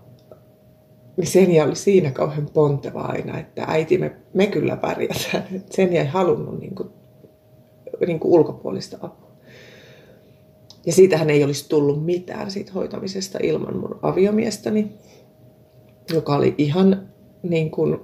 [1.17, 5.43] niin Senja oli siinä kauhean ponteva aina, että äiti, me, me kyllä pärjätään.
[5.69, 6.89] Senja ei halunnut niin kuin,
[8.08, 9.32] niin kuin ulkopuolista apua.
[10.86, 14.91] Ja siitähän ei olisi tullut mitään siitä hoitamisesta ilman mun aviomiestäni,
[16.13, 17.08] joka oli ihan
[17.43, 17.99] niin kuin,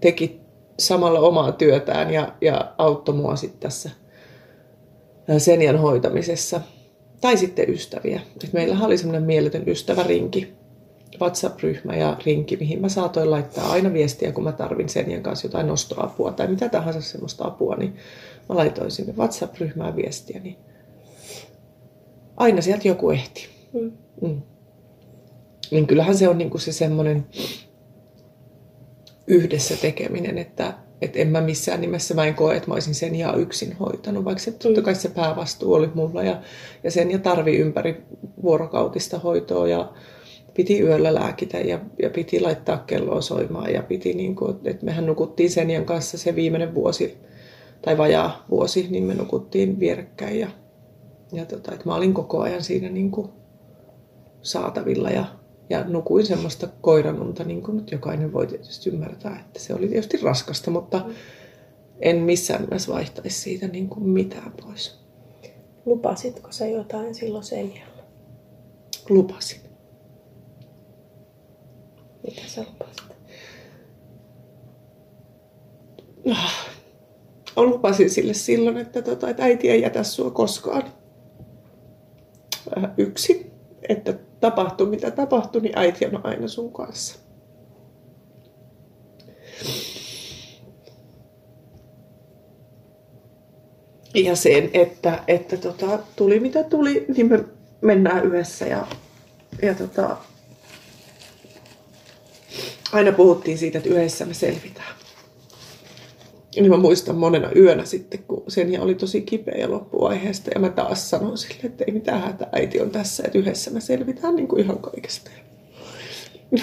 [0.00, 0.40] teki
[0.78, 3.90] samalla omaa työtään ja, ja auttoi mua sitten tässä
[5.38, 6.60] Senjan hoitamisessa.
[7.20, 8.20] Tai sitten ystäviä.
[8.44, 10.54] Et meillä oli semmoinen mieletön ystävärinki,
[11.20, 15.66] WhatsApp-ryhmä ja rinki, mihin mä saatoin laittaa aina viestiä, kun mä tarvin Senjan kanssa jotain
[15.66, 17.96] nostoapua tai mitä tahansa semmoista apua, niin
[18.48, 20.56] mä laitoin sinne WhatsApp-ryhmään viestiä, niin
[22.36, 23.48] aina sieltä joku ehti.
[23.72, 23.92] Mm.
[24.20, 24.42] Mm.
[25.70, 27.26] Niin kyllähän se on niinku se semmoinen
[29.26, 33.14] yhdessä tekeminen, että et en mä missään nimessä, mä en koe, että mä olisin sen
[33.14, 36.40] ja yksin hoitanut, vaikka se, totta kai se päävastuu oli mulla ja,
[36.84, 38.02] ja sen ja tarvi ympäri
[38.42, 39.92] vuorokautista hoitoa ja
[40.56, 45.06] piti yöllä lääkitä ja, ja piti laittaa kelloa soimaan ja piti, niin kuin, että mehän
[45.06, 47.16] nukuttiin Senjan kanssa se viimeinen vuosi
[47.82, 50.48] tai vajaa vuosi, niin me nukuttiin vierekkäin ja
[51.32, 53.28] ja tota, että mä olin koko ajan siinä niin kuin
[54.42, 55.24] saatavilla ja,
[55.70, 60.16] ja nukuin semmoista koiranunta, niin kuin nyt jokainen voi tietysti ymmärtää, että se oli tietysti
[60.22, 61.04] raskasta, mutta
[62.00, 64.98] en missään nimessä vaihtaisi siitä niin kuin mitään pois.
[65.86, 68.06] Lupasitko sä jotain silloin sen jälkeen?
[69.08, 69.65] Lupasin.
[72.26, 73.16] Mitä sä lupasit?
[76.30, 76.66] Ah,
[77.56, 80.82] lupasin sille silloin, että, tota, että äiti ei jätä sua koskaan
[82.78, 83.50] äh, yksin.
[83.88, 87.18] Että tapahtui mitä tapahtui, niin äiti on aina sun kanssa.
[94.14, 97.44] Ja sen, että, että tota, tuli mitä tuli, niin me
[97.80, 98.86] mennään yhdessä ja,
[99.62, 100.16] ja tota,
[102.96, 104.96] aina puhuttiin siitä, että yhdessä me selvitään.
[106.56, 110.50] Niin mä muistan monena yönä sitten, kun Senja oli tosi kipeä loppuaiheesta.
[110.54, 113.80] Ja mä taas sanoin sille, että ei mitään hätää, äiti on tässä, että yhdessä me
[113.80, 115.30] selvitään niin kuin ihan kaikesta.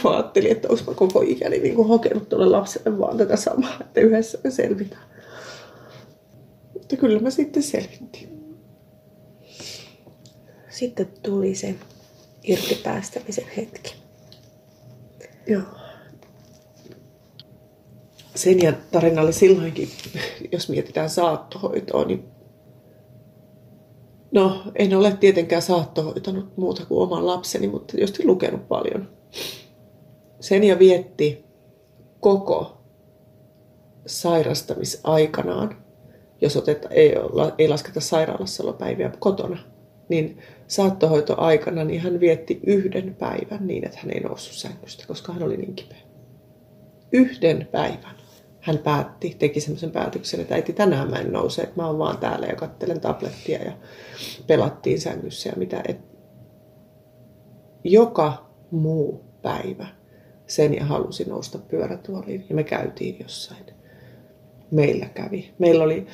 [0.03, 4.01] Mä ajattelin, että olisipa koko ikäni niin kuin hokenut tuolle lapselle vaan tätä samaa, että
[4.01, 5.03] yhdessä me selvitään.
[6.73, 8.29] Mutta kyllä mä sitten selvittiin.
[10.69, 11.75] Sitten tuli se
[12.43, 13.95] irtipäästämisen hetki.
[15.47, 15.82] Joo
[18.35, 19.89] sen ja tarina oli silloinkin,
[20.51, 22.25] jos mietitään saattohoitoa, niin
[24.31, 29.09] no en ole tietenkään saattohoitanut muuta kuin oman lapseni, mutta tietysti lukenut paljon.
[30.39, 31.45] Sen ja vietti
[32.19, 32.83] koko
[34.05, 35.83] sairastamisaikanaan,
[36.41, 39.57] jos oteta, ei, olla, ei lasketa sairaalassa päiviä kotona,
[40.09, 45.43] niin saattohoitoaikana niin hän vietti yhden päivän niin, että hän ei noussut sängystä, koska hän
[45.43, 45.97] oli niin kipeä.
[47.11, 48.22] Yhden päivän
[48.63, 52.17] hän päätti, teki semmoisen päätöksen, että äiti tänään mä en nouse, että mä oon vaan
[52.17, 53.71] täällä ja kattelen tablettia ja
[54.47, 55.83] pelattiin sängyssä ja mitä.
[55.87, 55.97] Et
[57.83, 59.87] joka muu päivä
[60.47, 63.65] sen ja halusi nousta pyörätuoliin ja me käytiin jossain.
[64.71, 65.53] Meillä kävi.
[65.59, 66.07] Meillä oli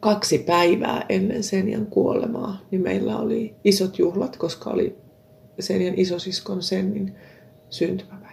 [0.00, 4.98] kaksi päivää ennen Senjan kuolemaa, niin meillä oli isot juhlat, koska oli
[5.60, 7.14] Senjan isosiskon Sennin
[7.70, 8.31] syntymäpäivä.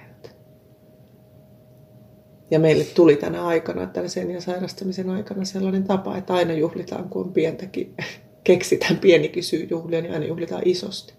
[2.51, 7.25] Ja meille tuli tänä aikana, tällaisen ja sairastamisen aikana sellainen tapa, että aina juhlitaan, kun
[7.25, 7.95] on pientäkin,
[8.43, 11.13] keksitään pienikin syy juhlia, niin aina juhlitaan isosti.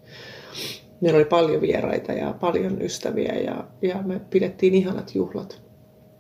[1.01, 5.63] Meillä oli paljon vieraita ja paljon ystäviä ja, ja me pidettiin ihanat juhlat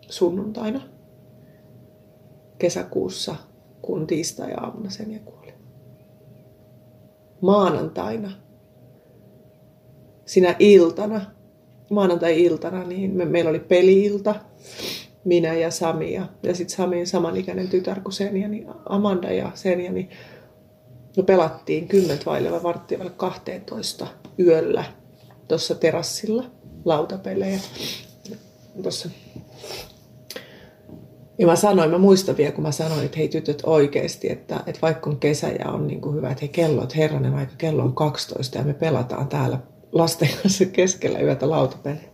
[0.09, 0.81] sunnuntaina
[2.59, 3.37] kesäkuussa,
[3.83, 5.55] kun tiistai-aamuna sen ja kuoli.
[7.41, 8.33] Maanantaina,
[10.25, 11.21] sinä iltana,
[11.91, 14.35] maanantai-iltana, niin me, meillä oli peliilta
[15.25, 19.93] minä ja Sami ja, ja sitten Samin samanikäinen tytär kuin Senja, niin Amanda ja Senja,
[19.93, 20.11] niin
[21.17, 24.07] me pelattiin kymmentä vaille varttia 12
[24.39, 24.85] yöllä
[25.49, 26.45] tuossa terassilla
[26.85, 27.61] lautapelejä.
[28.83, 29.09] Tossa.
[31.39, 34.81] Ja mä sanoin, mä muistan vielä, kun mä sanoin, että hei tytöt oikeasti, että, että
[34.83, 37.83] vaikka on kesä ja on niin kuin hyvä, että hei kello, että herranen aika, kello
[37.83, 39.59] on 12 ja me pelataan täällä
[39.93, 42.09] lasten kanssa keskellä yötä lautapelejä.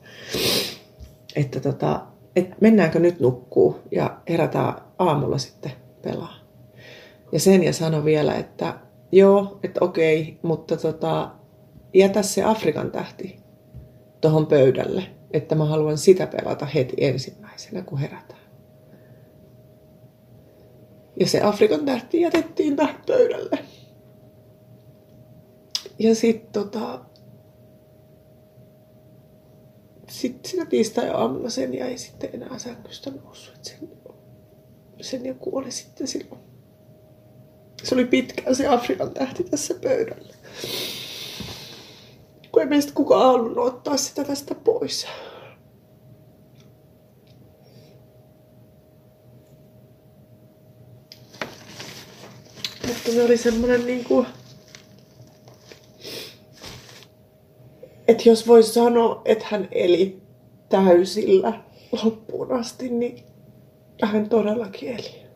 [1.37, 5.73] Että tota, että mennäänkö nyt nukkuu ja herätään aamulla sitten
[6.03, 6.35] pelaa.
[7.33, 8.79] Ja sen ja sano vielä, että
[9.13, 11.31] joo, että okei, mutta tota,
[11.95, 13.39] jätä se Afrikan tähti
[14.21, 18.41] tuohon pöydälle, että mä haluan sitä pelata heti ensimmäisenä, kun herätään.
[21.21, 23.59] Ja se Afrikan tähti jätettiin pöydälle.
[25.99, 27.06] Ja sitten tota,
[30.17, 33.55] sitten siinä tiistai-aamuna sen jäi sitten enää sängystä noussut.
[33.63, 33.89] Sen,
[35.01, 36.41] sen ja kuoli sitten silloin.
[37.83, 40.35] Se oli pitkään se Afrikan tähti tässä pöydällä.
[42.53, 45.07] Kun ei meistä kukaan halunnut ottaa sitä tästä pois.
[52.87, 54.27] Mutta se oli semmoinen niinku...
[58.09, 60.23] että jos voisi sanoa, että hän eli
[60.69, 61.53] täysillä
[62.05, 63.25] loppuun asti, niin
[64.03, 65.27] hän todellakin eli.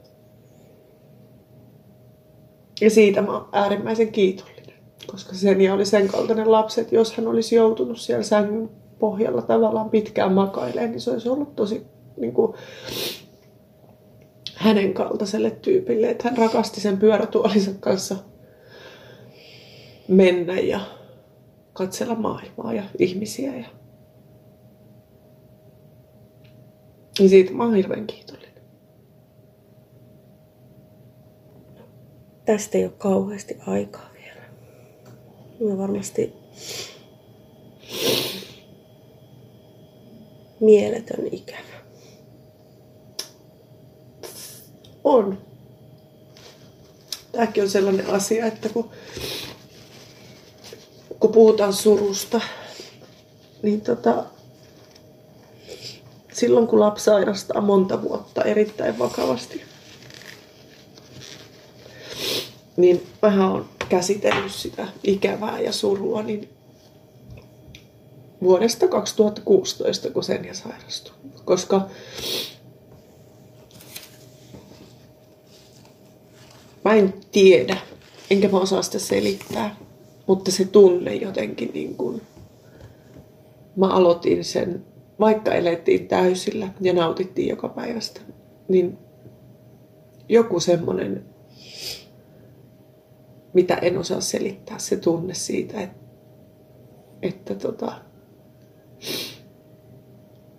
[2.80, 4.74] Ja siitä mä oon äärimmäisen kiitollinen,
[5.06, 9.90] koska Senia oli sen kaltainen lapsi, että jos hän olisi joutunut siellä sängyn pohjalla tavallaan
[9.90, 12.54] pitkään makailemaan, niin se olisi ollut tosi niin kuin,
[14.54, 18.16] hänen kaltaiselle tyypille, että hän rakasti sen pyörätuolinsa kanssa
[20.09, 20.80] mennä ja
[21.72, 23.56] katsella maailmaa ja ihmisiä.
[23.56, 23.68] Ja...
[27.28, 28.50] siitä mä oon hirveän kiitollinen.
[32.52, 34.42] tästä ei ole kauheasti aikaa vielä.
[35.61, 36.33] Mä varmasti
[40.61, 41.80] mieletön ikävä.
[45.04, 45.38] On.
[47.33, 48.90] Tämäkin on sellainen asia, että kun,
[51.20, 52.40] kun puhutaan surusta,
[53.62, 54.24] niin tota,
[56.33, 59.62] silloin kun lapsi sairastaa monta vuotta erittäin vakavasti,
[62.76, 66.48] niin vähän on käsitellyt sitä ikävää ja surua, niin
[68.42, 71.14] vuodesta 2016, kun sen ja sairastui.
[71.44, 71.88] Koska
[76.85, 77.76] mä en tiedä,
[78.30, 79.76] enkä mä osaa sitä selittää,
[80.30, 82.22] mutta se tunne jotenkin niin kuin,
[83.76, 84.84] mä aloitin sen,
[85.20, 88.20] vaikka elettiin täysillä ja nautittiin joka päivästä,
[88.68, 88.98] niin
[90.28, 91.24] joku semmoinen,
[93.52, 95.98] mitä en osaa selittää, se tunne siitä, että,
[97.22, 97.92] että tota,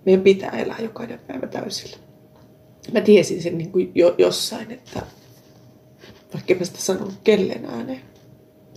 [0.06, 1.98] meidän pitää elää jokainen päivä täysillä.
[2.94, 5.02] Mä tiesin sen niin kuin jo, jossain, että
[6.34, 8.11] vaikka mä sitä sanonut kellen ääneen.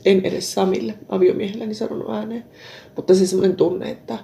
[0.04, 2.44] En edes Samille, aviomiehelleni sanonut ääneen.
[2.96, 4.18] Mutta se semmoinen tunne, että,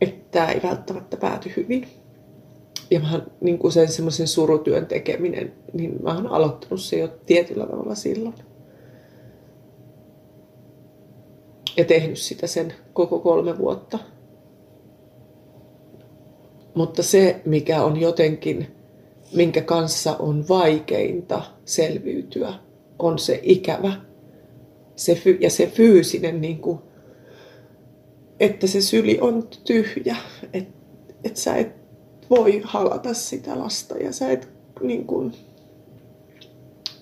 [0.00, 1.88] että tämä ei välttämättä pääty hyvin.
[2.90, 7.66] Ja mä niin kuin sen semmoisen surutyön tekeminen, niin mä oon aloittanut se jo tietyllä
[7.66, 8.34] tavalla silloin.
[11.76, 13.98] Ja tehnyt sitä sen koko kolme vuotta.
[16.74, 18.74] Mutta se, mikä on jotenkin
[19.34, 22.54] minkä kanssa on vaikeinta selviytyä,
[22.98, 23.92] on se ikävä
[24.96, 26.78] se, ja se fyysinen, niin kuin,
[28.40, 30.16] että se syli on tyhjä,
[30.52, 30.74] että
[31.24, 31.72] et sä et
[32.30, 34.48] voi halata sitä lasta ja sä et
[34.80, 35.32] niin kuin,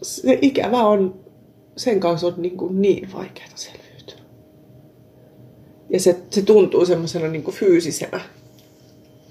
[0.02, 1.20] se ikävä on,
[1.76, 4.18] sen kanssa on niin, kuin niin vaikeaa selviytyä.
[5.90, 8.20] Ja se, se tuntuu semmoisena niin kuin fyysisenä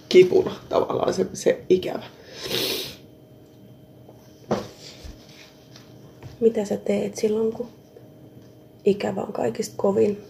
[0.09, 2.03] kipuna tavallaan se, se ikävä.
[6.41, 7.67] Mitä sä teet silloin, kun
[8.85, 10.23] ikävä on kaikista kovin?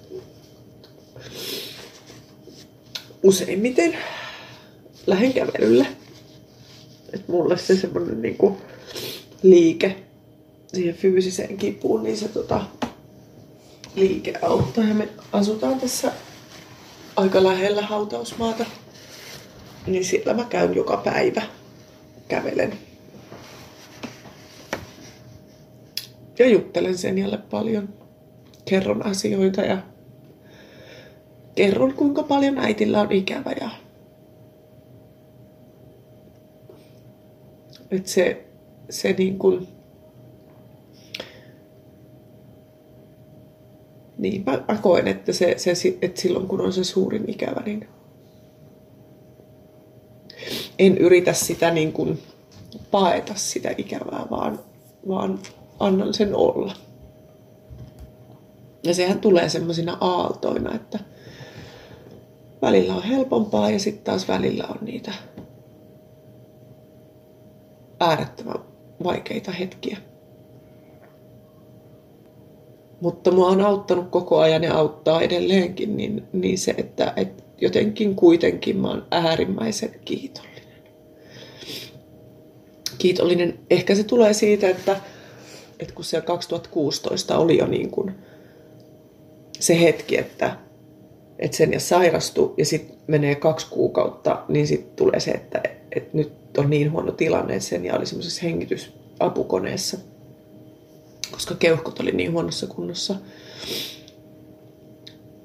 [3.23, 3.97] Useimmiten
[5.07, 5.87] lähden kävelylle.
[7.13, 8.57] Et mulle se semmoinen niinku
[9.43, 9.95] liike
[10.67, 12.65] siihen fyysiseen kipuun, niin se tota,
[13.95, 14.83] liike auttaa.
[14.83, 16.11] Ja me asutaan tässä
[17.15, 18.65] aika lähellä hautausmaata.
[19.87, 21.41] Niin siellä mä käyn joka päivä
[22.27, 22.90] kävelen
[26.41, 27.89] ja juttelen Senjalle paljon.
[28.65, 29.77] Kerron asioita ja
[31.55, 33.69] kerron kuinka paljon äitillä on ikävä ja
[37.91, 38.45] että se,
[38.89, 39.67] se niin kuin,
[44.17, 47.87] niin mä, mä koen, että, se, se, että silloin kun on se suurin ikävä, niin
[50.79, 52.19] en yritä sitä niin kuin
[52.91, 54.59] paeta sitä ikävää, vaan,
[55.07, 55.39] vaan
[55.81, 56.73] annan sen olla.
[58.83, 60.99] Ja sehän tulee semmoisina aaltoina, että
[62.61, 65.13] välillä on helpompaa ja sitten taas välillä on niitä
[67.99, 68.59] äärettömän
[69.03, 69.97] vaikeita hetkiä.
[73.01, 78.15] Mutta mua on auttanut koko ajan ja auttaa edelleenkin, niin, niin se, että, että jotenkin
[78.15, 80.63] kuitenkin mä oon äärimmäisen kiitollinen.
[82.97, 85.01] Kiitollinen, ehkä se tulee siitä, että
[85.81, 88.15] että kun siellä 2016 oli jo niin kuin
[89.59, 90.57] se hetki, että,
[91.39, 95.61] että sen ja sairastui ja sitten menee kaksi kuukautta, niin sitten tulee se, että,
[95.95, 99.97] että nyt on niin huono tilanne, että sen ja oli semmoisessa hengitysapukoneessa,
[101.31, 103.15] koska keuhkot oli niin huonossa kunnossa.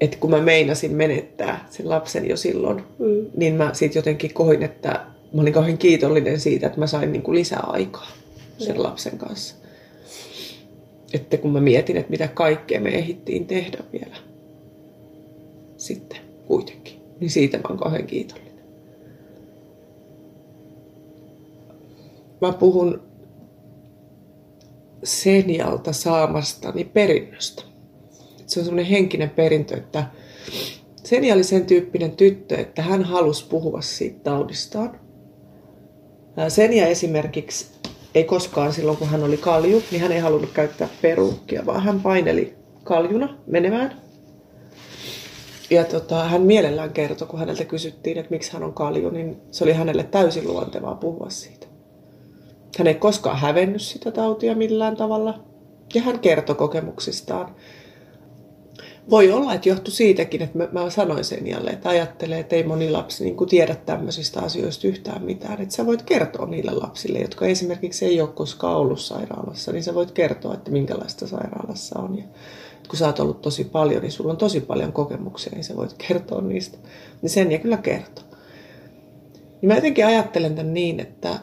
[0.01, 3.25] Että kun mä meinasin menettää sen lapsen jo silloin, mm.
[3.37, 4.89] niin mä siitä jotenkin koin, että
[5.33, 8.11] mä olin kauhean kiitollinen siitä, että mä sain niin kuin lisää aikaa
[8.57, 8.83] sen mm.
[8.83, 9.55] lapsen kanssa
[11.13, 14.17] että kun mä mietin, että mitä kaikkea me ehdittiin tehdä vielä
[15.77, 18.53] sitten kuitenkin, niin siitä mä oon kauhean kiitollinen.
[22.41, 23.01] Mä puhun
[25.03, 27.63] Senialta saamastani perinnöstä.
[28.47, 30.05] Se on semmoinen henkinen perintö, että
[31.03, 34.99] Senia oli sen tyyppinen tyttö, että hän halusi puhua siitä taudistaan.
[36.47, 37.65] Senia esimerkiksi
[38.15, 42.01] ei koskaan silloin, kun hän oli kalju, niin hän ei halunnut käyttää peruukkia, vaan hän
[42.01, 44.01] paineli kaljuna menemään.
[45.69, 49.63] Ja tota, hän mielellään kertoi, kun häneltä kysyttiin, että miksi hän on kalju, niin se
[49.63, 51.67] oli hänelle täysin luontevaa puhua siitä.
[52.77, 55.39] Hän ei koskaan hävennyt sitä tautia millään tavalla.
[55.93, 57.55] Ja hän kertoi kokemuksistaan.
[59.09, 62.63] Voi olla, että johtui siitäkin, että mä, mä sanoin sen jälleen, että ajattelee, että ei
[62.63, 65.61] moni lapsi niin kuin tiedä tämmöisistä asioista yhtään mitään.
[65.61, 69.95] Että sä voit kertoa niille lapsille, jotka esimerkiksi ei ole koskaan ollut sairaalassa, niin sä
[69.95, 72.17] voit kertoa, että minkälaista sairaalassa on.
[72.17, 72.23] Ja
[72.87, 75.95] kun sä oot ollut tosi paljon, niin sulla on tosi paljon kokemuksia, niin sä voit
[76.07, 76.77] kertoa niistä.
[77.21, 78.23] Niin sen ja kyllä kertoo.
[79.61, 81.39] Niin mä jotenkin ajattelen tämän niin, että,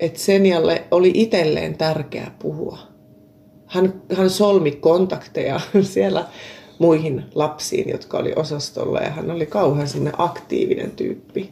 [0.00, 2.78] että Senjalle oli itselleen tärkeää puhua.
[3.66, 6.26] Hän, hän solmi kontakteja siellä
[6.80, 11.50] muihin lapsiin, jotka oli osastolla ja hän oli kauhean sinne aktiivinen tyyppi.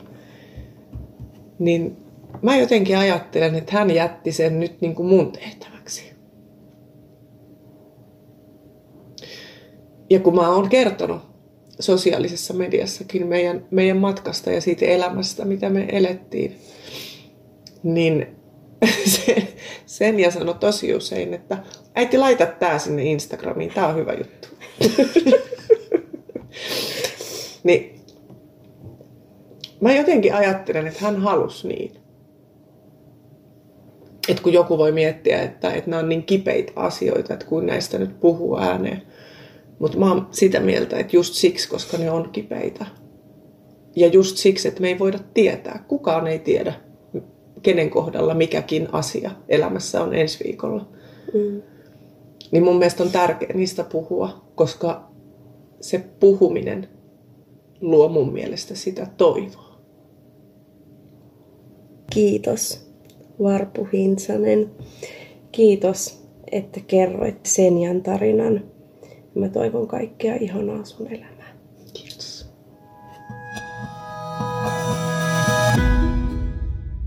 [1.59, 1.97] Niin
[2.43, 6.13] mä jotenkin ajattelen, että hän jätti sen nyt niin kuin mun tehtäväksi.
[10.11, 11.23] Ja kun mä oon kertonut
[11.81, 16.59] sosiaalisessa mediassakin meidän, meidän matkasta ja siitä elämästä, mitä me elettiin,
[17.83, 18.27] niin
[19.17, 19.49] se,
[19.87, 21.59] sen ja sanoi tosi usein, että
[21.95, 24.58] äiti laita tää sinne Instagramiin, tää on hyvä juttu.
[27.65, 28.01] niin
[29.81, 31.93] mä jotenkin ajattelen, että hän halusi niin.
[34.29, 37.99] Että kun joku voi miettiä, että, että nämä on niin kipeitä asioita, että kun näistä
[37.99, 39.03] nyt puhuu ääneen.
[39.79, 42.87] Mutta mä oon sitä mieltä, että just siksi, koska ne on kipeitä.
[43.97, 45.85] Ja just siksi, että me ei voida tietää.
[45.89, 46.73] Kukaan ei tiedä,
[47.63, 50.89] kenen kohdalla mikäkin asia elämässä on ensi viikolla.
[51.35, 51.63] Mm.
[52.51, 55.11] Niin mun mielestä on tärkeää niistä puhua, koska
[55.81, 56.89] se puhuminen
[57.81, 59.79] luo mun mielestä sitä toivoa.
[62.13, 62.89] Kiitos
[63.43, 64.71] Varpu Hintsanen.
[65.53, 68.65] Kiitos, että kerroit Senjan tarinan.
[69.35, 71.59] Mä toivon kaikkea ihanaa sun elämään.
[71.95, 72.49] Kiitos.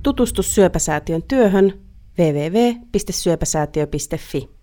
[0.04, 1.74] Tutustu Syöpäsäätiön työhön
[2.20, 4.61] www.syöpäsäätiö.fi.